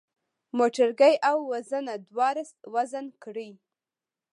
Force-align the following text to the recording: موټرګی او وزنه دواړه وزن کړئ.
موټرګی 0.57 1.15
او 1.29 1.37
وزنه 1.51 1.93
دواړه 2.09 2.43
وزن 2.73 3.05
کړئ. 3.23 3.51